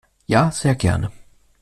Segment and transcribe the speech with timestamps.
[0.25, 1.11] Ja, sehr gerne.